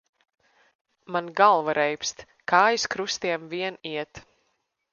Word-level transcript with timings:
Man 1.15 1.27
galva 1.41 1.75
reibst, 1.79 2.25
kājas 2.53 2.89
krustiem 2.95 3.47
vien 3.55 3.81
iet. 3.95 4.27